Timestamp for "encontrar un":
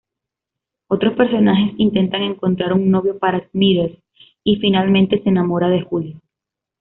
2.23-2.89